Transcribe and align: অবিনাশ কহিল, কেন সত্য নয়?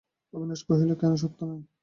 অবিনাশ 0.33 0.61
কহিল, 0.67 0.89
কেন 1.01 1.13
সত্য 1.21 1.39
নয়? 1.49 1.63